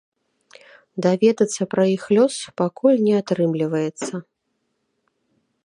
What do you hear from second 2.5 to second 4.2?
пакуль не атрымліваецца.